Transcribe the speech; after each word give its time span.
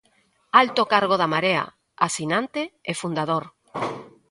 Alto 0.61 0.81
cargo 0.93 1.15
da 1.21 1.31
Marea, 1.33 1.65
asinante 2.07 2.61
e 2.89 2.93
fundador. 3.01 3.43